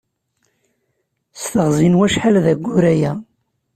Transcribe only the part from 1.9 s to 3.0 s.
n wacḥal d aggur